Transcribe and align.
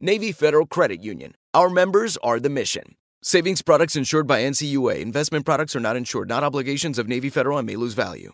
Navy 0.00 0.30
Federal 0.30 0.66
Credit 0.66 1.02
Union. 1.02 1.32
Our 1.54 1.70
members 1.70 2.18
are 2.18 2.38
the 2.38 2.50
mission. 2.50 2.96
Savings 3.22 3.62
products 3.62 3.96
insured 3.96 4.26
by 4.26 4.42
NCUA. 4.42 5.00
Investment 5.00 5.46
products 5.46 5.74
are 5.74 5.80
not 5.80 5.96
insured, 5.96 6.28
not 6.28 6.44
obligations 6.44 6.98
of 6.98 7.08
Navy 7.08 7.30
Federal 7.30 7.56
and 7.56 7.66
may 7.66 7.76
lose 7.76 7.94
value. 7.94 8.32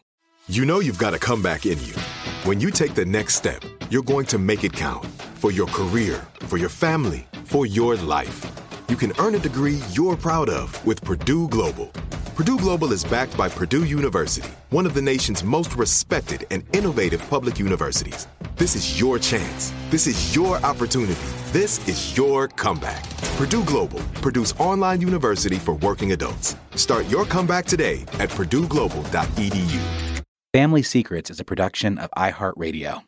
You 0.48 0.64
know 0.64 0.80
you've 0.80 0.98
got 0.98 1.14
a 1.14 1.20
comeback 1.20 1.64
in 1.64 1.78
you. 1.84 1.94
When 2.42 2.60
you 2.60 2.72
take 2.72 2.94
the 2.94 3.04
next 3.04 3.36
step, 3.36 3.62
you're 3.90 4.02
going 4.02 4.26
to 4.26 4.38
make 4.38 4.64
it 4.64 4.72
count 4.72 5.06
for 5.34 5.52
your 5.52 5.68
career, 5.68 6.26
for 6.40 6.58
your 6.58 6.68
family, 6.68 7.28
for 7.44 7.64
your 7.64 7.94
life. 7.94 8.44
You 8.88 8.96
can 8.96 9.12
earn 9.20 9.36
a 9.36 9.38
degree 9.38 9.80
you're 9.92 10.16
proud 10.16 10.48
of 10.48 10.84
with 10.84 11.00
Purdue 11.04 11.46
Global. 11.46 11.92
Purdue 12.34 12.56
Global 12.56 12.90
is 12.90 13.04
backed 13.04 13.36
by 13.36 13.48
Purdue 13.48 13.84
University, 13.84 14.50
one 14.70 14.84
of 14.84 14.94
the 14.94 15.02
nation's 15.02 15.44
most 15.44 15.76
respected 15.76 16.44
and 16.50 16.64
innovative 16.74 17.24
public 17.30 17.60
universities. 17.60 18.26
This 18.62 18.76
is 18.76 19.00
your 19.00 19.18
chance. 19.18 19.72
This 19.90 20.06
is 20.06 20.36
your 20.36 20.56
opportunity. 20.58 21.18
This 21.50 21.84
is 21.88 22.16
your 22.16 22.46
comeback. 22.46 23.02
Purdue 23.36 23.64
Global, 23.64 23.98
Purdue's 24.20 24.52
online 24.52 25.00
university 25.00 25.56
for 25.56 25.74
working 25.74 26.12
adults. 26.12 26.54
Start 26.76 27.08
your 27.08 27.24
comeback 27.24 27.66
today 27.66 28.02
at 28.20 28.28
purdueglobal.edu. 28.30 30.22
Family 30.52 30.82
Secrets 30.84 31.28
is 31.28 31.40
a 31.40 31.44
production 31.44 31.98
of 31.98 32.08
iHeartRadio. 32.16 33.02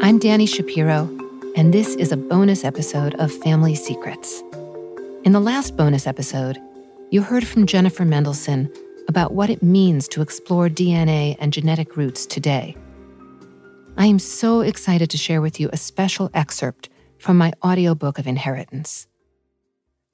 I'm 0.00 0.18
Dani 0.18 0.48
Shapiro, 0.48 1.10
and 1.54 1.74
this 1.74 1.96
is 1.96 2.12
a 2.12 2.16
bonus 2.16 2.64
episode 2.64 3.14
of 3.16 3.30
Family 3.30 3.74
Secrets. 3.74 4.42
In 5.26 5.32
the 5.32 5.40
last 5.40 5.76
bonus 5.76 6.06
episode, 6.06 6.56
you 7.10 7.20
heard 7.20 7.44
from 7.44 7.66
Jennifer 7.66 8.04
Mendelsohn 8.04 8.72
about 9.08 9.34
what 9.34 9.50
it 9.50 9.60
means 9.60 10.06
to 10.06 10.22
explore 10.22 10.68
DNA 10.68 11.36
and 11.40 11.52
genetic 11.52 11.96
roots 11.96 12.26
today. 12.26 12.76
I 13.96 14.06
am 14.06 14.20
so 14.20 14.60
excited 14.60 15.10
to 15.10 15.16
share 15.16 15.40
with 15.40 15.58
you 15.58 15.68
a 15.72 15.78
special 15.78 16.30
excerpt 16.32 16.90
from 17.18 17.36
my 17.36 17.52
audiobook 17.64 18.20
of 18.20 18.28
Inheritance. 18.28 19.08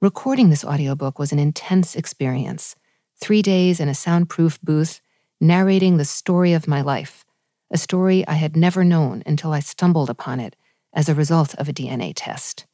Recording 0.01 0.49
this 0.49 0.65
audiobook 0.65 1.19
was 1.19 1.31
an 1.31 1.37
intense 1.37 1.95
experience 1.95 2.75
three 3.21 3.43
days 3.43 3.79
in 3.79 3.89
a 3.89 3.93
soundproof 3.93 4.59
booth, 4.63 4.99
narrating 5.39 5.97
the 5.97 6.05
story 6.05 6.53
of 6.53 6.67
my 6.67 6.81
life 6.81 7.23
a 7.69 7.77
story 7.77 8.27
I 8.27 8.33
had 8.33 8.57
never 8.57 8.83
known 8.83 9.21
until 9.27 9.53
I 9.53 9.59
stumbled 9.59 10.09
upon 10.09 10.39
it 10.39 10.55
as 10.91 11.07
a 11.07 11.13
result 11.13 11.53
of 11.59 11.69
a 11.69 11.73
DNA 11.73 12.13
test. 12.15 12.65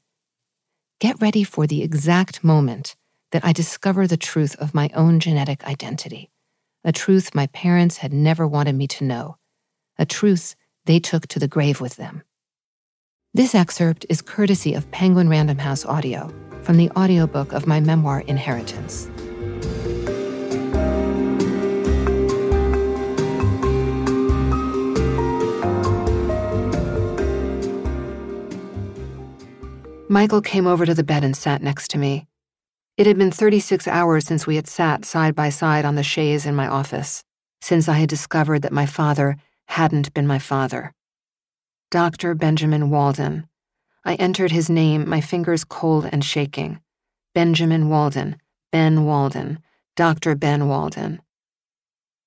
Get 0.99 1.21
ready 1.21 1.45
for 1.45 1.65
the 1.65 1.81
exact 1.81 2.43
moment 2.43 2.97
that 3.31 3.45
I 3.45 3.53
discover 3.53 4.05
the 4.05 4.17
truth 4.17 4.57
of 4.57 4.73
my 4.73 4.89
own 4.93 5.21
genetic 5.21 5.63
identity, 5.63 6.29
a 6.83 6.91
truth 6.91 7.33
my 7.33 7.47
parents 7.47 7.97
had 7.97 8.11
never 8.11 8.45
wanted 8.45 8.75
me 8.75 8.85
to 8.87 9.05
know, 9.05 9.37
a 9.97 10.05
truth 10.05 10.57
they 10.85 10.99
took 10.99 11.25
to 11.27 11.39
the 11.39 11.47
grave 11.47 11.79
with 11.79 11.95
them. 11.95 12.23
This 13.33 13.55
excerpt 13.55 14.05
is 14.09 14.21
courtesy 14.21 14.73
of 14.73 14.91
Penguin 14.91 15.29
Random 15.29 15.59
House 15.59 15.85
Audio 15.85 16.33
from 16.63 16.75
the 16.75 16.91
audiobook 16.97 17.53
of 17.53 17.65
my 17.65 17.79
memoir 17.79 18.19
Inheritance. 18.21 19.09
Michael 30.11 30.41
came 30.41 30.65
over 30.65 30.87
to 30.87 30.95
the 30.95 31.03
bed 31.03 31.23
and 31.23 31.37
sat 31.37 31.61
next 31.61 31.91
to 31.91 31.99
me. 31.99 32.25
It 32.97 33.05
had 33.05 33.19
been 33.19 33.29
36 33.29 33.87
hours 33.87 34.25
since 34.25 34.47
we 34.47 34.55
had 34.55 34.67
sat 34.67 35.05
side 35.05 35.35
by 35.35 35.49
side 35.49 35.85
on 35.85 35.93
the 35.93 36.01
chaise 36.01 36.47
in 36.47 36.55
my 36.55 36.67
office, 36.67 37.23
since 37.61 37.87
I 37.87 37.99
had 37.99 38.09
discovered 38.09 38.63
that 38.63 38.73
my 38.73 38.87
father 38.87 39.37
hadn't 39.67 40.11
been 40.15 40.25
my 40.25 40.39
father. 40.39 40.95
Dr. 41.91 42.33
Benjamin 42.33 42.89
Walden. 42.89 43.47
I 44.03 44.15
entered 44.15 44.51
his 44.51 44.67
name, 44.67 45.07
my 45.07 45.21
fingers 45.21 45.63
cold 45.63 46.09
and 46.11 46.25
shaking. 46.25 46.81
Benjamin 47.35 47.87
Walden, 47.87 48.37
Ben 48.71 49.05
Walden, 49.05 49.59
Dr. 49.95 50.33
Ben 50.33 50.67
Walden. 50.67 51.21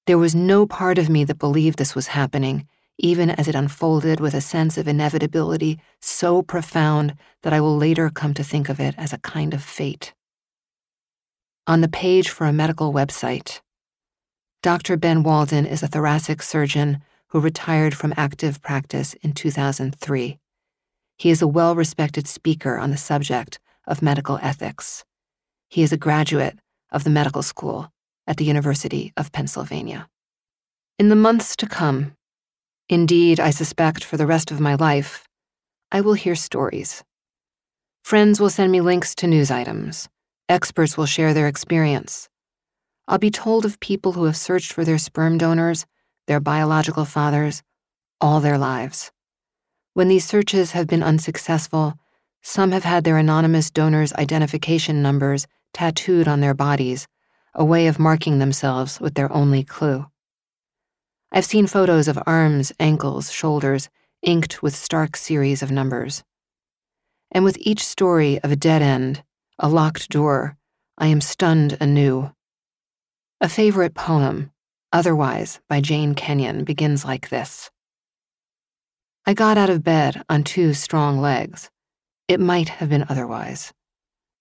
There 0.07 0.19
was 0.19 0.37
no 0.37 0.67
part 0.67 0.99
of 0.99 1.09
me 1.09 1.25
that 1.25 1.41
believed 1.41 1.81
this 1.81 1.97
was 1.97 2.07
happening, 2.07 2.69
even 2.99 3.31
as 3.31 3.49
it 3.49 3.55
unfolded 3.55 4.21
with 4.21 4.35
a 4.35 4.41
sense 4.41 4.79
of 4.79 4.87
inevitability 4.87 5.81
so 6.01 6.43
profound 6.43 7.15
that 7.43 7.53
I 7.53 7.61
will 7.61 7.77
later 7.77 8.11
come 8.11 8.35
to 8.35 8.45
think 8.45 8.69
of 8.69 8.81
it 8.81 8.95
as 8.99 9.13
a 9.13 9.19
kind 9.19 9.55
of 9.55 9.63
fate. 9.63 10.13
On 11.67 11.81
the 11.81 11.89
page 11.89 12.29
for 12.29 12.47
a 12.47 12.53
medical 12.53 12.93
website, 12.93 13.61
Dr. 14.63 14.97
Ben 14.97 15.23
Walden 15.23 15.67
is 15.67 15.83
a 15.83 15.89
thoracic 15.89 16.43
surgeon 16.43 17.03
who 17.29 17.41
retired 17.41 17.95
from 17.97 18.15
active 18.17 18.61
practice 18.63 19.15
in 19.15 19.33
2003. 19.33 20.39
He 21.17 21.31
is 21.31 21.43
a 21.43 21.49
well 21.49 21.75
respected 21.75 22.29
speaker 22.29 22.79
on 22.79 22.91
the 22.91 22.97
subject 22.97 23.59
of 23.87 24.03
medical 24.03 24.39
ethics. 24.43 25.05
He 25.69 25.83
is 25.83 25.93
a 25.93 25.97
graduate 25.97 26.59
of 26.91 27.05
the 27.05 27.11
medical 27.11 27.43
school 27.43 27.91
at 28.27 28.37
the 28.37 28.45
University 28.45 29.13
of 29.17 29.33
Pennsylvania. 29.33 30.09
In 30.99 31.09
the 31.09 31.17
months 31.17 31.57
to 31.57 31.67
come, 31.67 32.15
Indeed, 32.93 33.41
I 33.41 33.49
suspect 33.49 34.05
for 34.05 34.19
the 34.19 34.27
rest 34.27 34.51
of 34.51 34.61
my 34.61 34.75
life, 34.75 35.27
I 35.91 36.03
will 36.03 36.13
hear 36.13 36.35
stories. 36.35 37.03
Friends 38.05 38.39
will 38.39 38.51
send 38.51 38.71
me 38.71 38.83
links 38.83 39.15
to 39.15 39.27
news 39.27 39.51
items. 39.51 40.11
Experts 40.47 40.95
will 40.95 41.07
share 41.07 41.33
their 41.33 41.49
experience. 41.49 42.29
I'll 43.09 43.17
be 43.17 43.31
told 43.31 43.65
of 43.65 43.81
people 43.81 44.13
who 44.13 44.25
have 44.25 44.37
searched 44.37 44.75
for 44.75 44.85
their 44.85 44.99
sperm 44.99 45.39
donors, 45.39 45.87
their 46.27 46.39
biological 46.39 47.07
fathers, 47.07 47.63
all 48.21 48.41
their 48.41 48.59
lives. 48.59 49.11
When 49.95 50.09
these 50.09 50.27
searches 50.27 50.73
have 50.73 50.87
been 50.87 51.03
unsuccessful, 51.03 51.95
some 52.43 52.73
have 52.73 52.85
had 52.85 53.05
their 53.05 53.17
anonymous 53.17 53.71
donors' 53.71 54.13
identification 54.13 55.01
numbers 55.01 55.47
tattooed 55.73 56.29
on 56.29 56.41
their 56.41 56.53
bodies, 56.53 57.09
a 57.55 57.65
way 57.65 57.87
of 57.87 57.99
marking 57.99 58.39
themselves 58.39 59.01
with 59.01 59.15
their 59.15 59.33
only 59.33 59.65
clue. 59.65 60.12
I've 61.33 61.45
seen 61.45 61.67
photos 61.67 62.09
of 62.09 62.23
arms, 62.27 62.73
ankles, 62.79 63.33
shoulders, 63.33 63.89
inked 64.23 64.63
with 64.63 64.77
stark 64.77 65.17
series 65.17 65.63
of 65.63 65.71
numbers. 65.71 66.23
And 67.31 67.45
with 67.45 67.57
each 67.61 67.85
story 67.85 68.39
of 68.43 68.53
a 68.53 68.57
dead 68.57 68.83
end, 68.83 69.23
a 69.59 69.69
locked 69.69 70.11
door, 70.11 70.57
I 70.99 71.07
am 71.07 71.21
stunned 71.21 71.77
anew. 71.81 72.33
A 73.41 73.49
favorite 73.49 73.95
poem, 73.95 74.53
Otherwise 74.93 75.59
by 75.71 75.81
Jane 75.81 76.15
Kenyon 76.15 76.65
begins 76.65 77.05
like 77.05 77.31
this 77.31 77.71
I 79.25 79.33
got 79.33 79.57
out 79.57 79.71
of 79.71 79.83
bed 79.83 80.23
on 80.29 80.45
two 80.45 80.75
strong 80.75 81.19
legs. 81.19 81.71
It 82.29 82.41
might 82.41 82.69
have 82.69 82.91
been 82.91 83.07
otherwise. 83.09 83.73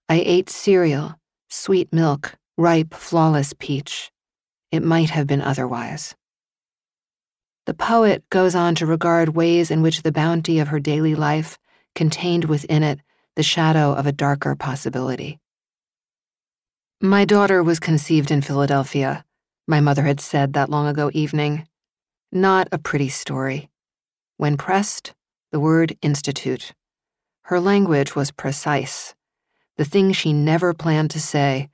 I 0.10 0.22
ate 0.26 0.50
cereal, 0.50 1.16
sweet 1.50 1.94
milk, 1.94 2.36
ripe, 2.58 2.94
flawless 2.94 3.54
peach. 3.58 4.12
It 4.72 4.84
might 4.84 5.12
have 5.12 5.28
been 5.28 5.42
otherwise. 5.42 6.16
The 7.66 7.74
poet 7.74 8.24
goes 8.30 8.56
on 8.56 8.76
to 8.76 8.86
regard 8.86 9.36
ways 9.36 9.70
in 9.72 9.82
which 9.82 10.02
the 10.02 10.12
bounty 10.12 10.60
of 10.60 10.70
her 10.70 10.80
daily 10.80 11.16
life 11.16 11.58
contained 11.96 12.46
within 12.46 12.84
it 12.84 13.00
the 13.36 13.44
shadow 13.44 13.94
of 13.94 14.06
a 14.06 14.12
darker 14.12 14.56
possibility. 14.56 15.40
My 17.02 17.26
daughter 17.26 17.64
was 17.64 17.80
conceived 17.80 18.32
in 18.32 18.42
Philadelphia, 18.42 19.26
my 19.68 19.80
mother 19.80 20.04
had 20.04 20.20
said 20.20 20.54
that 20.54 20.70
long 20.70 20.88
ago 20.88 21.10
evening. 21.14 21.68
Not 22.32 22.68
a 22.72 22.78
pretty 22.78 23.10
story. 23.10 23.70
When 24.38 24.58
pressed, 24.58 25.14
the 25.52 25.60
word 25.60 25.98
institute. 26.02 26.74
Her 27.44 27.60
language 27.60 28.16
was 28.16 28.32
precise, 28.32 29.14
the 29.78 29.86
thing 29.86 30.12
she 30.12 30.34
never 30.34 30.74
planned 30.74 31.12
to 31.12 31.20
say, 31.20 31.70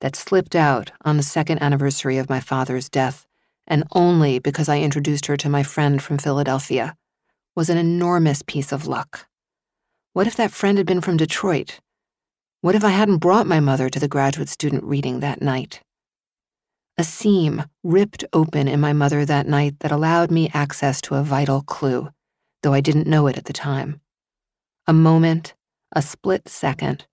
that 0.00 0.16
slipped 0.16 0.54
out 0.54 0.92
on 1.04 1.16
the 1.16 1.22
second 1.22 1.62
anniversary 1.62 2.18
of 2.18 2.28
my 2.30 2.40
father's 2.40 2.88
death, 2.88 3.26
and 3.72 3.84
only 3.92 4.38
because 4.38 4.68
I 4.68 4.80
introduced 4.80 5.24
her 5.26 5.36
to 5.38 5.48
my 5.48 5.62
friend 5.62 6.02
from 6.02 6.18
Philadelphia, 6.18 6.94
was 7.56 7.70
an 7.70 7.78
enormous 7.78 8.42
piece 8.42 8.70
of 8.70 8.86
luck. 8.86 9.26
What 10.12 10.26
if 10.26 10.36
that 10.36 10.50
friend 10.50 10.76
had 10.76 10.86
been 10.86 11.00
from 11.00 11.16
Detroit? 11.16 11.80
What 12.60 12.74
if 12.74 12.84
I 12.84 12.90
hadn't 12.90 13.24
brought 13.24 13.46
my 13.46 13.60
mother 13.60 13.88
to 13.88 13.98
the 13.98 14.08
graduate 14.08 14.50
student 14.50 14.84
reading 14.84 15.20
that 15.20 15.40
night? 15.40 15.80
A 16.98 17.02
seam 17.02 17.64
ripped 17.82 18.26
open 18.34 18.68
in 18.68 18.78
my 18.78 18.92
mother 18.92 19.24
that 19.24 19.48
night 19.48 19.80
that 19.80 19.90
allowed 19.90 20.30
me 20.30 20.50
access 20.52 21.00
to 21.02 21.14
a 21.14 21.22
vital 21.22 21.62
clue, 21.62 22.10
though 22.62 22.74
I 22.74 22.82
didn't 22.82 23.06
know 23.06 23.26
it 23.26 23.38
at 23.38 23.46
the 23.46 23.54
time. 23.54 24.02
A 24.86 24.92
moment, 24.92 25.54
a 25.96 26.02
split 26.02 26.46
second, 26.46 27.06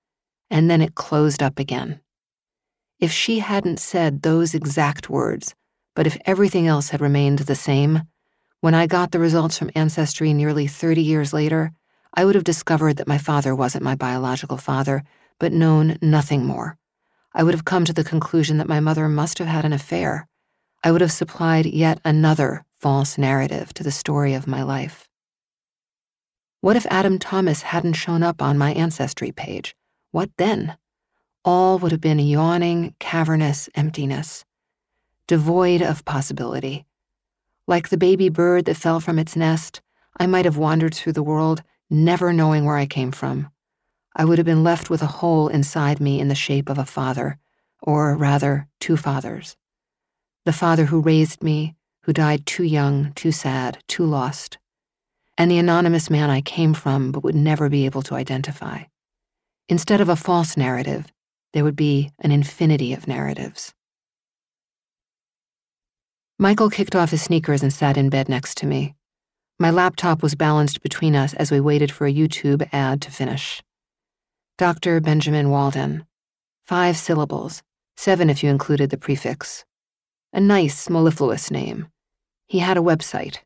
and 0.50 0.69
then 0.69 0.81
it 0.81 0.94
closed 0.94 1.41
up 1.41 1.57
again. 1.57 2.01
If 3.00 3.13
she 3.13 3.39
hadn't 3.39 3.79
said 3.79 4.23
those 4.23 4.53
exact 4.53 5.09
words, 5.09 5.56
but 6.00 6.07
if 6.07 6.18
everything 6.25 6.66
else 6.66 6.92
had 6.92 7.01
remained 7.01 7.40
the 7.40 7.56
same, 7.56 8.04
when 8.62 8.74
I 8.74 8.88
got 8.88 9.12
the 9.12 9.19
results 9.19 9.57
from 9.57 9.69
Ancestry 9.75 10.34
nearly 10.34 10.66
30 10.66 11.01
years 11.01 11.34
later, 11.34 11.74
I 12.13 12.24
would 12.24 12.36
have 12.36 12.46
discovered 12.46 12.96
that 12.96 13.07
my 13.10 13.18
father 13.18 13.54
wasn't 13.54 13.84
my 13.84 13.96
biological 13.96 14.56
father, 14.56 15.04
but 15.40 15.51
known 15.51 15.98
nothing 16.01 16.46
more. 16.46 16.78
I 17.34 17.44
would 17.44 17.54
have 17.54 17.66
come 17.66 17.84
to 17.84 17.92
the 17.92 18.06
conclusion 18.06 18.60
that 18.60 18.69
my 18.69 18.80
mother 18.80 19.10
must 19.10 19.40
have 19.40 19.50
had 19.50 19.66
an 19.66 19.74
affair. 19.74 20.25
I 20.86 20.94
would 20.94 21.01
have 21.01 21.12
supplied 21.12 21.66
yet 21.66 22.00
another 22.06 22.63
false 22.80 23.18
narrative 23.18 23.74
to 23.74 23.84
the 23.84 23.92
story 23.92 24.34
of 24.34 24.48
my 24.48 24.63
life. 24.63 25.10
What 26.62 26.78
if 26.78 26.86
Adam 26.90 27.19
Thomas 27.19 27.63
hadn't 27.63 27.95
shown 27.95 28.24
up 28.24 28.42
on 28.42 28.57
my 28.57 28.72
Ancestry 28.72 29.34
page? 29.34 29.75
What 30.12 30.30
then? 30.38 30.78
All 31.44 31.78
would 31.80 31.92
have 31.92 32.00
been 32.00 32.19
yawning, 32.19 32.95
cavernous 33.00 33.68
emptiness, 33.75 34.45
devoid 35.30 35.80
of 35.84 36.04
possibility. 36.06 36.88
Like 37.68 37.90
the 37.90 37.98
baby 37.98 38.30
bird 38.30 38.66
that 38.66 38.78
fell 38.78 39.00
from 39.00 39.20
its 39.20 39.36
nest, 39.36 39.80
I 40.20 40.26
might 40.26 40.46
have 40.46 40.58
wandered 40.58 40.96
through 40.96 41.14
the 41.14 41.22
world, 41.22 41.62
never 41.88 42.34
knowing 42.34 42.66
where 42.66 42.78
I 42.78 42.88
came 42.88 43.12
from. 43.12 43.52
I 44.16 44.26
would 44.26 44.40
have 44.40 44.46
been 44.46 44.64
left 44.64 44.90
with 44.90 45.04
a 45.04 45.18
hole 45.22 45.48
inside 45.48 46.00
me 46.00 46.20
in 46.20 46.30
the 46.30 46.34
shape 46.36 46.68
of 46.68 46.80
a 46.80 46.84
father, 46.84 47.38
or 47.80 48.18
rather, 48.18 48.68
two 48.80 48.98
fathers. 48.98 49.56
The 50.46 50.52
father 50.52 50.86
who 50.86 51.00
raised 51.00 51.44
me, 51.44 51.76
who 52.06 52.12
died 52.12 52.48
too 52.48 52.64
young, 52.64 53.14
too 53.14 53.31
sad, 53.31 53.84
too 53.88 54.08
lost, 54.08 54.58
and 55.38 55.52
the 55.52 55.60
anonymous 55.60 56.10
man 56.10 56.31
I 56.31 56.42
came 56.42 56.74
from 56.74 57.12
but 57.12 57.24
would 57.24 57.36
never 57.36 57.70
be 57.70 57.86
able 57.86 58.02
to 58.02 58.16
identify. 58.16 58.86
Instead 59.68 60.02
of 60.02 60.10
a 60.10 60.16
false 60.16 60.58
narrative, 60.58 61.14
there 61.54 61.64
would 61.64 61.76
be 61.76 62.10
an 62.18 62.31
infinity 62.31 62.94
of 62.94 63.08
narratives. 63.08 63.76
Michael 66.41 66.69
kicked 66.69 66.95
off 66.95 67.12
his 67.12 67.21
sneakers 67.21 67.62
and 67.63 67.74
sat 67.74 67.97
in 67.97 68.09
bed 68.09 68.30
next 68.30 68.56
to 68.56 68.65
me. 68.65 68.95
My 69.59 69.71
laptop 69.71 70.24
was 70.24 70.36
balanced 70.36 70.81
between 70.81 71.13
us 71.13 71.33
as 71.33 71.51
we 71.51 71.59
waited 71.59 71.91
for 71.91 72.07
a 72.07 72.13
YouTube 72.13 72.65
ad 72.71 73.01
to 73.01 73.12
finish. 73.12 73.62
Dr. 74.57 75.01
Benjamin 75.01 75.50
Walden. 75.50 76.06
Five 76.65 76.95
syllables, 76.95 77.62
seven 77.97 78.30
if 78.30 78.41
you 78.41 78.50
included 78.50 78.89
the 78.89 78.97
prefix. 78.97 79.65
A 80.31 80.39
nice, 80.39 80.89
mellifluous 80.89 81.51
name. 81.51 81.88
He 82.47 82.59
had 82.59 82.77
a 82.77 82.81
website. 82.81 83.39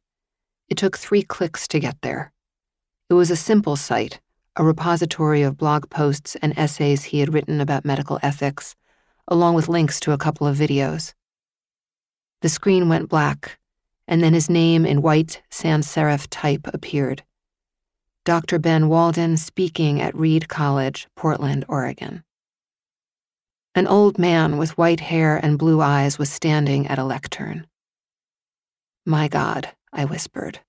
It 0.70 0.78
took 0.78 0.96
three 0.96 1.24
clicks 1.24 1.68
to 1.70 1.80
get 1.80 2.00
there. 2.04 2.32
It 3.10 3.16
was 3.16 3.32
a 3.32 3.36
simple 3.36 3.76
site, 3.76 4.22
a 4.56 4.64
repository 4.64 5.42
of 5.42 5.58
blog 5.58 5.90
posts 5.90 6.36
and 6.44 6.56
essays 6.56 7.06
he 7.06 7.22
had 7.22 7.34
written 7.34 7.60
about 7.60 7.86
medical 7.86 8.20
ethics, 8.22 8.76
along 9.28 9.56
with 9.56 9.68
links 9.68 10.00
to 10.02 10.12
a 10.12 10.20
couple 10.20 10.46
of 10.46 10.58
videos. 10.58 11.16
The 12.44 12.50
screen 12.50 12.90
went 12.90 13.08
black, 13.08 13.58
and 14.06 14.22
then 14.22 14.34
his 14.34 14.50
name 14.50 14.86
in 14.86 15.02
white 15.02 15.42
sans 15.50 15.88
serif 15.88 16.28
type 16.30 16.68
appeared. 16.74 17.24
Dr. 18.26 18.60
Ben 18.60 18.90
Walden 18.90 19.38
speaking 19.38 20.02
at 20.02 20.14
Reed 20.14 20.50
College, 20.50 21.08
Portland, 21.16 21.64
Oregon. 21.70 22.26
An 23.74 23.88
old 23.88 24.20
man 24.20 24.58
with 24.58 24.78
white 24.78 25.00
hair 25.00 25.38
and 25.38 25.58
blue 25.58 25.80
eyes 25.80 26.20
was 26.20 26.30
standing 26.30 26.86
at 26.86 27.00
a 27.00 27.06
lectern. 27.06 27.66
My 29.06 29.30
God, 29.30 29.70
I 29.94 30.04
whispered. 30.04 30.60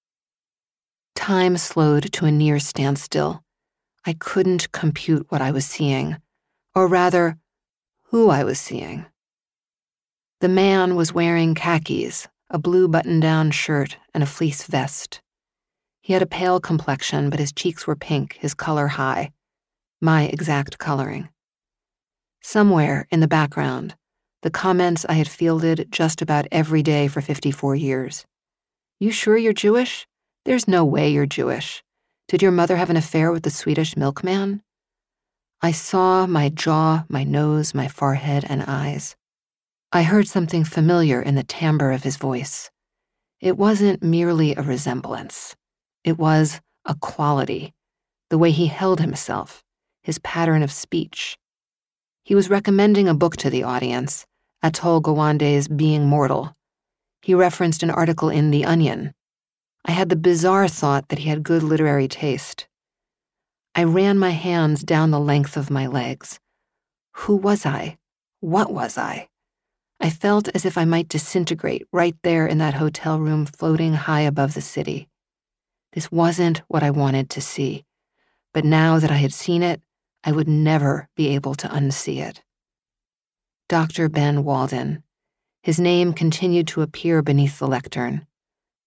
Time 1.17 1.57
slowed 1.57 2.13
to 2.13 2.25
a 2.25 2.31
near 2.31 2.61
standstill. 2.61 3.43
I 4.07 4.13
couldn't 4.13 4.71
compute 4.71 5.27
what 5.29 5.43
I 5.43 5.51
was 5.51 5.67
seeing, 5.67 6.19
or 6.73 6.87
rather, 6.87 7.37
who 8.11 8.31
I 8.31 8.45
was 8.45 8.61
seeing. 8.61 9.07
The 10.45 10.51
man 10.51 10.95
was 10.95 11.15
wearing 11.15 11.55
khakis, 11.55 12.29
a 12.51 12.59
blue 12.59 12.87
button 12.87 13.19
down 13.19 13.51
shirt, 13.51 13.97
and 14.13 14.23
a 14.23 14.27
fleece 14.27 14.65
vest. 14.65 15.23
He 16.03 16.13
had 16.13 16.21
a 16.21 16.27
pale 16.27 16.61
complexion, 16.61 17.31
but 17.31 17.39
his 17.41 17.51
cheeks 17.51 17.87
were 17.87 17.97
pink, 17.97 18.37
his 18.39 18.53
color 18.53 18.89
high. 18.89 19.33
My 20.03 20.25
exact 20.25 20.77
coloring. 20.77 21.31
Somewhere 22.43 23.07
in 23.11 23.21
the 23.21 23.27
background, 23.27 23.95
the 24.43 24.51
comments 24.51 25.07
I 25.09 25.15
had 25.15 25.29
fielded 25.29 25.89
just 25.91 26.21
about 26.21 26.47
every 26.53 26.83
day 26.83 27.09
for 27.09 27.23
54 27.23 27.75
years. 27.77 28.27
You 29.01 29.13
sure 29.13 29.39
you're 29.39 29.55
Jewish? 29.55 30.07
There's 30.45 30.69
no 30.69 30.85
way 30.85 31.09
you're 31.09 31.25
Jewish. 31.25 31.83
Did 32.29 32.43
your 32.43 32.53
mother 32.53 32.77
have 32.77 32.91
an 32.91 32.99
affair 32.99 33.33
with 33.33 33.45
the 33.45 33.49
Swedish 33.51 33.97
milkman? 33.97 34.63
I 35.63 35.73
saw 35.73 36.27
my 36.27 36.51
jaw, 36.51 37.07
my 37.09 37.25
nose, 37.25 37.73
my 37.73 37.89
forehead, 37.89 38.45
and 38.47 38.63
eyes. 38.67 39.17
I 39.97 40.03
heard 40.03 40.27
something 40.27 40.65
familiar 40.65 41.23
in 41.23 41.37
the 41.37 41.45
timbre 41.45 41.93
of 41.93 42.03
his 42.03 42.17
voice. 42.17 42.69
It 43.41 43.57
wasn't 43.57 44.03
merely 44.03 44.53
a 44.53 44.61
resemblance. 44.61 45.55
It 46.03 46.19
was 46.19 46.61
a 46.85 46.97
quality, 46.97 47.73
the 48.29 48.37
way 48.37 48.51
he 48.51 48.67
held 48.67 48.99
himself, 48.99 49.63
his 50.03 50.19
pattern 50.19 50.65
of 50.65 50.73
speech. 50.73 51.39
He 52.25 52.35
was 52.35 52.51
recommending 52.51 53.07
a 53.07 53.15
book 53.15 53.37
to 53.37 53.51
the 53.51 53.63
audience, 53.63 54.27
Atul 54.65 55.01
Gawande's 55.01 55.69
Being 55.69 56.07
Mortal. 56.07 56.57
He 57.23 57.33
referenced 57.33 57.85
an 57.85 57.91
article 57.91 58.31
in 58.31 58.51
The 58.51 58.65
Onion. 58.65 59.15
I 59.85 59.93
had 59.93 60.09
the 60.09 60.17
bizarre 60.17 60.67
thought 60.67 61.09
that 61.09 61.21
he 61.21 61.29
had 61.29 61.45
good 61.45 61.63
literary 61.63 62.09
taste. 62.09 62.67
I 63.77 63.85
ran 63.85 64.19
my 64.19 64.31
hands 64.31 64.83
down 64.83 65.13
the 65.13 65.21
length 65.21 65.57
of 65.57 65.71
my 65.71 65.87
legs. 65.87 66.41
Who 67.13 67.37
was 67.37 67.65
I? 67.65 67.97
What 68.41 68.73
was 68.73 68.99
I? 68.99 69.29
I 70.01 70.11
felt 70.11 70.49
as 70.55 70.65
if 70.65 70.77
I 70.77 70.85
might 70.85 71.09
disintegrate 71.09 71.87
right 71.93 72.17
there 72.23 72.47
in 72.47 72.59
that 72.59 72.75
hotel 72.75 73.19
room 73.19 73.47
floating 73.47 73.95
high 73.95 74.23
above 74.23 74.55
the 74.55 74.61
city. 74.61 75.09
This 75.93 76.11
wasn't 76.11 76.63
what 76.69 76.83
I 76.83 76.91
wanted 76.91 77.31
to 77.31 77.41
see, 77.41 77.85
but 78.53 78.65
now 78.65 78.99
that 78.99 79.11
I 79.11 79.17
had 79.17 79.33
seen 79.33 79.63
it, 79.63 79.81
I 80.25 80.33
would 80.33 80.49
never 80.49 81.09
be 81.17 81.29
able 81.29 81.55
to 81.57 81.69
unsee 81.69 82.21
it. 82.21 82.43
Dr. 83.69 84.09
Ben 84.09 84.45
Walden. 84.45 85.03
His 85.63 85.79
name 85.81 86.13
continued 86.13 86.69
to 86.69 86.83
appear 86.83 87.23
beneath 87.23 87.59
the 87.59 87.67
lectern. 87.67 88.27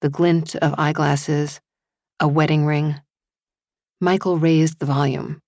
The 0.02 0.10
glint 0.10 0.56
of 0.56 0.76
eyeglasses, 0.78 1.60
a 2.20 2.28
wedding 2.28 2.66
ring. 2.66 3.02
Michael 4.00 4.38
raised 4.38 4.80
the 4.80 4.86
volume. 4.86 5.42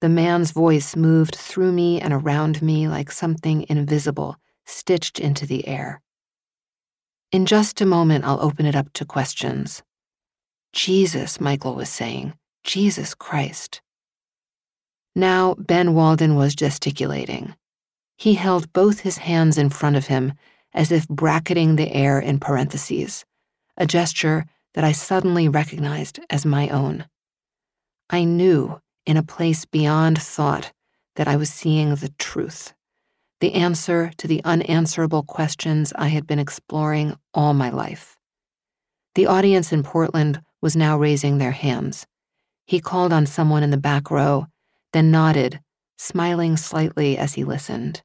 The 0.00 0.08
man's 0.10 0.50
voice 0.50 0.94
moved 0.94 1.34
through 1.34 1.72
me 1.72 2.00
and 2.00 2.12
around 2.12 2.60
me 2.60 2.88
like 2.88 3.10
something 3.10 3.64
invisible 3.68 4.36
stitched 4.68 5.18
into 5.18 5.46
the 5.46 5.66
air. 5.66 6.00
In 7.32 7.46
just 7.46 7.80
a 7.80 7.86
moment, 7.86 8.24
I'll 8.24 8.40
open 8.40 8.66
it 8.66 8.76
up 8.76 8.92
to 8.94 9.04
questions. 9.04 9.82
Jesus, 10.72 11.40
Michael 11.40 11.74
was 11.74 11.88
saying. 11.88 12.34
Jesus 12.64 13.14
Christ. 13.14 13.80
Now 15.14 15.54
Ben 15.58 15.94
Walden 15.94 16.36
was 16.36 16.54
gesticulating. 16.54 17.54
He 18.16 18.34
held 18.34 18.72
both 18.72 19.00
his 19.00 19.18
hands 19.18 19.58
in 19.58 19.70
front 19.70 19.96
of 19.96 20.06
him 20.06 20.32
as 20.74 20.92
if 20.92 21.08
bracketing 21.08 21.76
the 21.76 21.92
air 21.92 22.18
in 22.18 22.38
parentheses, 22.38 23.24
a 23.76 23.86
gesture 23.86 24.46
that 24.74 24.84
I 24.84 24.92
suddenly 24.92 25.48
recognized 25.48 26.20
as 26.30 26.44
my 26.44 26.68
own. 26.68 27.06
I 28.10 28.24
knew 28.24 28.80
in 29.06 29.16
a 29.16 29.22
place 29.22 29.64
beyond 29.64 30.20
thought 30.20 30.72
that 31.16 31.28
I 31.28 31.36
was 31.36 31.50
seeing 31.50 31.94
the 31.94 32.12
truth, 32.18 32.74
the 33.40 33.54
answer 33.54 34.10
to 34.16 34.26
the 34.26 34.42
unanswerable 34.44 35.22
questions 35.22 35.92
I 35.96 36.08
had 36.08 36.26
been 36.26 36.38
exploring 36.38 37.16
all 37.32 37.54
my 37.54 37.70
life. 37.70 38.16
The 39.14 39.26
audience 39.26 39.72
in 39.72 39.82
Portland 39.82 40.40
was 40.60 40.76
now 40.76 40.98
raising 40.98 41.38
their 41.38 41.52
hands. 41.52 42.06
He 42.66 42.80
called 42.80 43.12
on 43.12 43.26
someone 43.26 43.62
in 43.62 43.70
the 43.70 43.76
back 43.76 44.10
row, 44.10 44.46
then 44.92 45.10
nodded, 45.10 45.60
smiling 45.96 46.56
slightly 46.56 47.16
as 47.16 47.34
he 47.34 47.44
listened. 47.44 48.02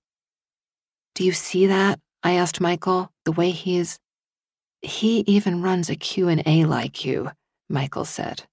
Do 1.16 1.24
you 1.24 1.32
see 1.32 1.68
that? 1.68 2.00
I 2.24 2.34
asked 2.34 2.62
Michael, 2.62 3.12
the 3.26 3.32
way 3.32 3.52
he's... 3.52 4.00
He 4.82 5.20
even 5.22 5.62
runs 5.62 5.90
a 5.90 5.96
Q&A 5.96 6.66
like 6.66 7.06
you, 7.06 7.32
Michael 7.70 8.06
said. 8.06 8.44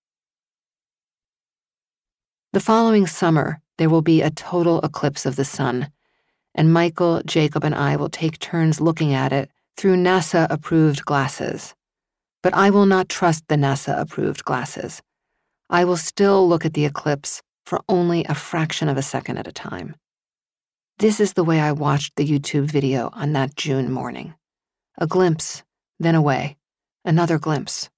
The 2.53 2.61
following 2.61 3.07
summer, 3.07 3.61
there 3.79 3.91
will 3.91 4.03
be 4.03 4.23
a 4.23 4.31
total 4.31 4.81
eclipse 4.81 5.27
of 5.27 5.37
the 5.37 5.45
sun, 5.45 5.91
and 6.55 6.73
Michael, 6.73 7.23
Jacob, 7.25 7.65
and 7.65 7.75
I 7.75 7.97
will 7.97 8.09
take 8.09 8.39
turns 8.39 8.81
looking 8.81 9.15
at 9.15 9.33
it 9.33 9.51
through 9.77 9.97
NASA 9.97 10.47
approved 10.51 11.05
glasses. 11.05 11.75
But 12.43 12.55
I 12.55 12.71
will 12.71 12.87
not 12.87 13.09
trust 13.09 13.45
the 13.49 13.57
NASA 13.57 13.99
approved 13.99 14.45
glasses. 14.45 15.03
I 15.69 15.85
will 15.85 15.97
still 15.97 16.49
look 16.49 16.65
at 16.65 16.75
the 16.75 16.85
eclipse 16.85 17.43
for 17.65 17.81
only 17.89 18.25
a 18.25 18.35
fraction 18.35 18.89
of 18.89 18.97
a 18.97 19.03
second 19.03 19.39
at 19.39 19.47
a 19.47 19.53
time. 19.53 19.95
This 20.99 21.21
is 21.21 21.35
the 21.35 21.45
way 21.45 21.61
I 21.61 21.73
watched 21.73 22.17
the 22.17 22.27
YouTube 22.27 22.65
video 22.65 23.11
on 23.13 23.33
that 23.33 23.57
June 23.57 23.91
morning. 23.91 24.35
A 24.99 25.07
glimpse, 25.07 25.63
then 25.99 26.15
away, 26.15 26.57
another 27.05 27.39
glimpse. 27.39 27.89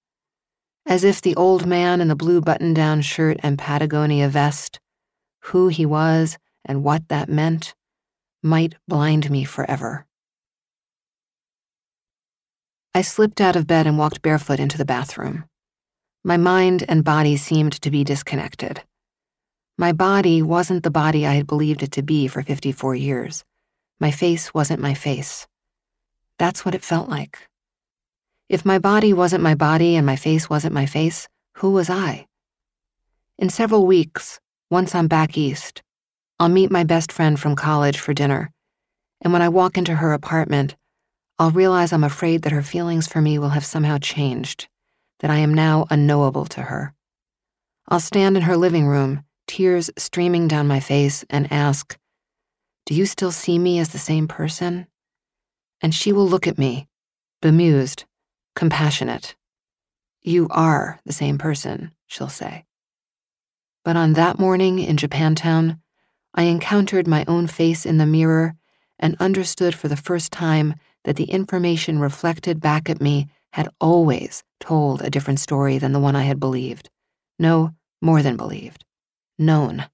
As 0.86 1.02
if 1.02 1.20
the 1.20 1.34
old 1.34 1.66
man 1.66 2.00
in 2.00 2.08
the 2.08 2.14
blue 2.14 2.40
button 2.40 2.74
down 2.74 3.00
shirt 3.00 3.38
and 3.42 3.58
Patagonia 3.58 4.28
vest, 4.28 4.78
who 5.46 5.68
he 5.68 5.86
was 5.86 6.38
and 6.64 6.84
what 6.84 7.08
that 7.08 7.28
meant, 7.28 7.74
might 8.42 8.74
blind 8.88 9.30
me 9.30 9.44
forever. 9.44 10.06
I 12.94 13.02
slipped 13.02 13.40
out 13.40 13.56
of 13.56 13.66
bed 13.66 13.86
and 13.86 13.96
walked 13.96 14.20
barefoot 14.20 14.60
into 14.60 14.76
the 14.76 14.84
bathroom. 14.84 15.44
My 16.24 16.36
mind 16.36 16.84
and 16.88 17.04
body 17.04 17.36
seemed 17.36 17.72
to 17.80 17.90
be 17.90 18.04
disconnected. 18.04 18.82
My 19.78 19.92
body 19.92 20.42
wasn't 20.42 20.82
the 20.82 20.90
body 20.90 21.26
I 21.26 21.34
had 21.34 21.46
believed 21.46 21.82
it 21.82 21.92
to 21.92 22.02
be 22.02 22.28
for 22.28 22.42
54 22.42 22.94
years. 22.94 23.44
My 23.98 24.10
face 24.10 24.52
wasn't 24.52 24.80
my 24.80 24.94
face. 24.94 25.46
That's 26.38 26.64
what 26.64 26.74
it 26.74 26.84
felt 26.84 27.08
like. 27.08 27.48
If 28.48 28.64
my 28.64 28.78
body 28.78 29.12
wasn't 29.12 29.42
my 29.42 29.54
body 29.54 29.96
and 29.96 30.04
my 30.04 30.16
face 30.16 30.50
wasn't 30.50 30.74
my 30.74 30.86
face, 30.86 31.28
who 31.58 31.70
was 31.70 31.88
I? 31.88 32.26
In 33.38 33.48
several 33.48 33.86
weeks, 33.86 34.40
once 34.70 34.94
I'm 34.94 35.08
back 35.08 35.38
east, 35.38 35.82
I'll 36.42 36.48
meet 36.48 36.72
my 36.72 36.82
best 36.82 37.12
friend 37.12 37.38
from 37.38 37.54
college 37.54 38.00
for 38.00 38.12
dinner. 38.12 38.50
And 39.20 39.32
when 39.32 39.42
I 39.42 39.48
walk 39.48 39.78
into 39.78 39.94
her 39.94 40.12
apartment, 40.12 40.74
I'll 41.38 41.52
realize 41.52 41.92
I'm 41.92 42.02
afraid 42.02 42.42
that 42.42 42.50
her 42.50 42.64
feelings 42.64 43.06
for 43.06 43.20
me 43.20 43.38
will 43.38 43.50
have 43.50 43.64
somehow 43.64 43.98
changed, 43.98 44.66
that 45.20 45.30
I 45.30 45.36
am 45.36 45.54
now 45.54 45.86
unknowable 45.88 46.46
to 46.46 46.62
her. 46.62 46.94
I'll 47.86 48.00
stand 48.00 48.36
in 48.36 48.42
her 48.42 48.56
living 48.56 48.88
room, 48.88 49.22
tears 49.46 49.88
streaming 49.96 50.48
down 50.48 50.66
my 50.66 50.80
face, 50.80 51.24
and 51.30 51.46
ask, 51.52 51.96
Do 52.86 52.94
you 52.94 53.06
still 53.06 53.30
see 53.30 53.56
me 53.56 53.78
as 53.78 53.90
the 53.90 53.98
same 53.98 54.26
person? 54.26 54.88
And 55.80 55.94
she 55.94 56.12
will 56.12 56.26
look 56.26 56.48
at 56.48 56.58
me, 56.58 56.88
bemused, 57.40 58.04
compassionate. 58.56 59.36
You 60.22 60.48
are 60.50 60.98
the 61.04 61.12
same 61.12 61.38
person, 61.38 61.92
she'll 62.08 62.28
say. 62.28 62.64
But 63.84 63.96
on 63.96 64.14
that 64.14 64.40
morning 64.40 64.80
in 64.80 64.96
Japantown, 64.96 65.78
I 66.34 66.44
encountered 66.44 67.06
my 67.06 67.24
own 67.28 67.46
face 67.46 67.84
in 67.84 67.98
the 67.98 68.06
mirror 68.06 68.54
and 68.98 69.16
understood 69.20 69.74
for 69.74 69.88
the 69.88 69.96
first 69.96 70.32
time 70.32 70.74
that 71.04 71.16
the 71.16 71.24
information 71.24 71.98
reflected 71.98 72.60
back 72.60 72.88
at 72.88 73.00
me 73.00 73.28
had 73.52 73.68
always 73.80 74.42
told 74.60 75.02
a 75.02 75.10
different 75.10 75.40
story 75.40 75.78
than 75.78 75.92
the 75.92 76.00
one 76.00 76.16
I 76.16 76.22
had 76.22 76.40
believed. 76.40 76.88
No, 77.38 77.74
more 78.00 78.22
than 78.22 78.36
believed. 78.36 78.84
Known. 79.38 79.86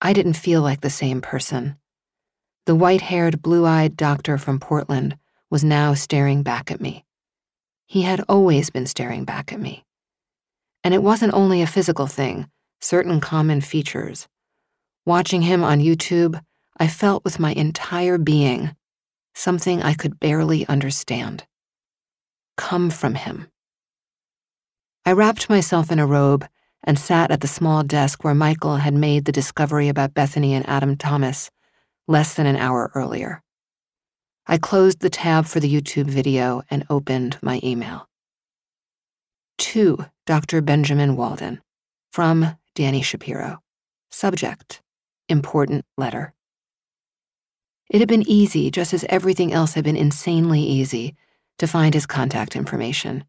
I 0.00 0.12
didn't 0.12 0.34
feel 0.34 0.60
like 0.60 0.82
the 0.82 0.90
same 0.90 1.20
person. 1.20 1.76
The 2.66 2.74
white 2.74 3.02
haired, 3.02 3.40
blue 3.40 3.64
eyed 3.64 3.96
doctor 3.96 4.36
from 4.36 4.58
Portland 4.58 5.16
was 5.50 5.64
now 5.64 5.94
staring 5.94 6.42
back 6.42 6.70
at 6.70 6.80
me. 6.80 7.04
He 7.86 8.02
had 8.02 8.24
always 8.28 8.70
been 8.70 8.86
staring 8.86 9.24
back 9.24 9.52
at 9.52 9.60
me. 9.60 9.84
And 10.82 10.92
it 10.92 11.02
wasn't 11.02 11.34
only 11.34 11.62
a 11.62 11.66
physical 11.66 12.06
thing, 12.06 12.50
certain 12.80 13.20
common 13.20 13.60
features. 13.60 14.28
Watching 15.06 15.42
him 15.42 15.62
on 15.62 15.80
YouTube, 15.80 16.40
I 16.78 16.88
felt 16.88 17.24
with 17.24 17.38
my 17.38 17.52
entire 17.52 18.18
being 18.18 18.74
something 19.34 19.82
I 19.82 19.94
could 19.94 20.18
barely 20.18 20.66
understand. 20.66 21.44
Come 22.56 22.90
from 22.90 23.14
him. 23.14 23.48
I 25.04 25.12
wrapped 25.12 25.50
myself 25.50 25.90
in 25.90 25.98
a 25.98 26.06
robe 26.06 26.46
and 26.82 26.98
sat 26.98 27.30
at 27.30 27.40
the 27.40 27.48
small 27.48 27.82
desk 27.82 28.24
where 28.24 28.34
Michael 28.34 28.76
had 28.76 28.94
made 28.94 29.24
the 29.24 29.32
discovery 29.32 29.88
about 29.88 30.14
Bethany 30.14 30.54
and 30.54 30.66
Adam 30.68 30.96
Thomas 30.96 31.50
less 32.06 32.34
than 32.34 32.46
an 32.46 32.56
hour 32.56 32.90
earlier. 32.94 33.42
I 34.46 34.58
closed 34.58 35.00
the 35.00 35.10
tab 35.10 35.46
for 35.46 35.60
the 35.60 35.72
YouTube 35.72 36.06
video 36.06 36.62
and 36.70 36.86
opened 36.88 37.38
my 37.42 37.60
email. 37.62 38.08
To 39.58 40.06
Dr. 40.26 40.60
Benjamin 40.60 41.16
Walden, 41.16 41.60
from 42.12 42.56
Dani 42.74 43.02
Shapiro. 43.02 43.60
Subject 44.10 44.80
Important 45.28 45.86
Letter. 45.96 46.34
It 47.88 48.00
had 48.00 48.08
been 48.08 48.28
easy, 48.28 48.70
just 48.70 48.92
as 48.92 49.06
everything 49.08 49.52
else 49.54 49.72
had 49.72 49.84
been 49.84 49.96
insanely 49.96 50.60
easy, 50.60 51.14
to 51.58 51.66
find 51.66 51.94
his 51.94 52.06
contact 52.06 52.56
information. 52.56 53.24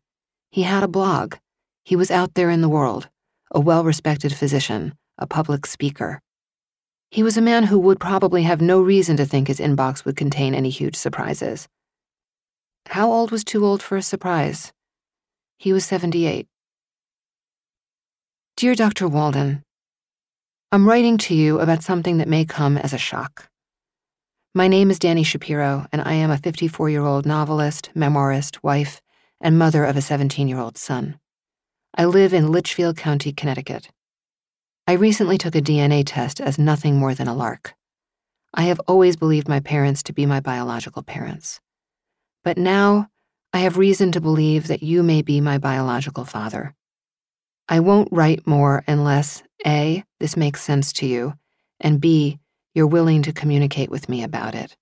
He 0.51 0.63
had 0.63 0.83
a 0.83 0.89
blog. 0.89 1.35
He 1.83 1.95
was 1.95 2.11
out 2.11 2.33
there 2.33 2.49
in 2.49 2.61
the 2.61 2.69
world, 2.69 3.09
a 3.51 3.61
well 3.61 3.83
respected 3.83 4.33
physician, 4.33 4.93
a 5.17 5.25
public 5.25 5.65
speaker. 5.65 6.21
He 7.11 7.23
was 7.23 7.37
a 7.37 7.41
man 7.41 7.63
who 7.65 7.79
would 7.79 7.99
probably 7.99 8.43
have 8.43 8.59
no 8.59 8.81
reason 8.81 9.15
to 9.17 9.25
think 9.25 9.47
his 9.47 9.59
inbox 9.59 10.03
would 10.03 10.17
contain 10.17 10.53
any 10.53 10.69
huge 10.69 10.95
surprises. 10.95 11.69
How 12.87 13.09
old 13.09 13.31
was 13.31 13.43
too 13.43 13.65
old 13.65 13.81
for 13.81 13.95
a 13.95 14.01
surprise? 14.01 14.73
He 15.57 15.71
was 15.71 15.85
78. 15.85 16.47
Dear 18.57 18.75
Dr. 18.75 19.07
Walden, 19.07 19.64
I'm 20.71 20.87
writing 20.87 21.17
to 21.19 21.35
you 21.35 21.59
about 21.59 21.83
something 21.83 22.17
that 22.17 22.27
may 22.27 22.43
come 22.43 22.77
as 22.77 22.91
a 22.91 22.97
shock. 22.97 23.49
My 24.53 24.67
name 24.67 24.89
is 24.89 24.97
Dani 24.97 25.25
Shapiro, 25.25 25.85
and 25.91 26.01
I 26.01 26.13
am 26.13 26.31
a 26.31 26.37
54 26.37 26.89
year 26.89 27.05
old 27.05 27.25
novelist, 27.25 27.91
memoirist, 27.95 28.57
wife, 28.63 28.99
and 29.39 29.59
mother 29.59 29.85
of 29.85 29.95
a 29.95 30.01
17 30.01 30.47
year 30.47 30.59
old 30.59 30.77
son. 30.77 31.19
I 31.95 32.05
live 32.05 32.33
in 32.33 32.51
Litchfield 32.51 32.97
County, 32.97 33.31
Connecticut. 33.31 33.89
I 34.87 34.93
recently 34.93 35.37
took 35.37 35.55
a 35.55 35.61
DNA 35.61 36.03
test 36.05 36.41
as 36.41 36.57
nothing 36.57 36.97
more 36.97 37.13
than 37.13 37.27
a 37.27 37.35
lark. 37.35 37.75
I 38.53 38.63
have 38.63 38.81
always 38.87 39.15
believed 39.15 39.47
my 39.47 39.59
parents 39.59 40.01
to 40.03 40.13
be 40.13 40.25
my 40.25 40.39
biological 40.39 41.03
parents. 41.03 41.61
But 42.43 42.57
now, 42.57 43.09
I 43.53 43.59
have 43.59 43.77
reason 43.77 44.11
to 44.13 44.21
believe 44.21 44.67
that 44.67 44.83
you 44.83 45.03
may 45.03 45.21
be 45.21 45.41
my 45.41 45.57
biological 45.57 46.25
father. 46.25 46.73
I 47.69 47.79
won't 47.79 48.09
write 48.11 48.45
more 48.45 48.83
unless 48.87 49.43
A, 49.65 50.03
this 50.19 50.35
makes 50.35 50.61
sense 50.61 50.91
to 50.93 51.05
you, 51.05 51.33
and 51.79 52.01
B, 52.01 52.39
you're 52.73 52.87
willing 52.87 53.21
to 53.23 53.33
communicate 53.33 53.89
with 53.89 54.09
me 54.09 54.23
about 54.23 54.55
it. 54.55 54.75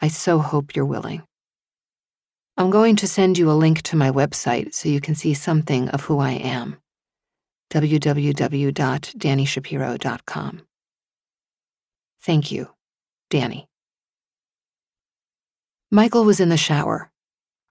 I 0.00 0.08
so 0.08 0.38
hope 0.38 0.74
you're 0.74 0.84
willing. 0.84 1.22
I'm 2.56 2.70
going 2.70 2.96
to 2.96 3.08
send 3.08 3.38
you 3.38 3.50
a 3.50 3.52
link 3.52 3.82
to 3.82 3.96
my 3.96 4.10
website 4.10 4.74
so 4.74 4.88
you 4.88 5.00
can 5.00 5.14
see 5.14 5.34
something 5.34 5.88
of 5.90 6.02
who 6.02 6.18
I 6.18 6.32
am 6.32 6.76
www.danishapiro.com. 7.72 10.62
Thank 12.20 12.52
you, 12.52 12.68
Dani. 13.30 13.66
Michael 15.90 16.24
was 16.24 16.38
in 16.38 16.50
the 16.50 16.58
shower. 16.58 17.10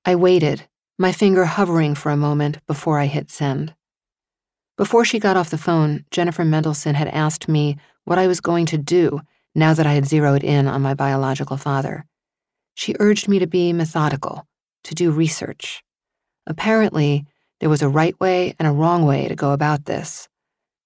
I 0.04 0.16
waited, 0.16 0.68
my 0.98 1.12
finger 1.12 1.46
hovering 1.46 1.94
for 1.94 2.12
a 2.12 2.18
moment 2.18 2.58
before 2.66 2.98
I 2.98 3.06
hit 3.06 3.30
send. 3.30 3.76
Before 4.82 5.06
she 5.06 5.20
got 5.20 5.38
off 5.38 5.52
the 5.52 5.60
phone, 5.60 6.06
Jennifer 6.10 6.44
Mendelsohn 6.44 6.96
had 6.96 7.08
asked 7.10 7.48
me 7.48 7.78
what 8.04 8.18
I 8.18 8.26
was 8.26 8.42
going 8.42 8.66
to 8.66 8.80
do 8.80 9.22
now 9.54 9.76
that 9.76 9.86
I 9.86 9.94
had 9.94 10.08
zeroed 10.08 10.44
in 10.44 10.68
on 10.68 10.82
my 10.82 10.96
biological 10.96 11.56
father. 11.56 12.08
She 12.74 12.96
urged 13.00 13.28
me 13.28 13.38
to 13.38 13.46
be 13.46 13.74
methodical, 13.74 14.48
to 14.86 14.96
do 14.96 15.12
research. 15.12 15.84
Apparently, 16.48 17.28
there 17.60 17.70
was 17.70 17.84
a 17.84 17.90
right 17.90 18.20
way 18.20 18.56
and 18.58 18.68
a 18.68 18.72
wrong 18.72 19.06
way 19.06 19.28
to 19.28 19.36
go 19.36 19.52
about 19.52 19.86
this. 19.86 20.28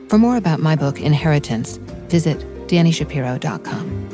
For 0.09 0.17
more 0.17 0.37
about 0.37 0.61
my 0.61 0.77
book, 0.77 1.01
Inheritance, 1.01 1.79
visit 2.09 2.39
DaniShapiro.com. 2.69 4.14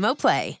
Play. 0.15 0.60